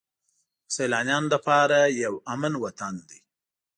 د 0.65 0.67
سیلانیانو 0.75 1.27
لپاره 1.33 1.77
یو 2.03 2.13
امن 2.33 2.53
وطن 2.63 2.93
دی. 3.09 3.19